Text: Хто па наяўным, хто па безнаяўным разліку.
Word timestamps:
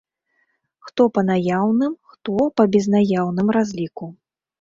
Хто 0.85 1.05
па 1.17 1.21
наяўным, 1.27 1.93
хто 2.13 2.47
па 2.61 2.65
безнаяўным 2.77 3.53
разліку. 3.59 4.09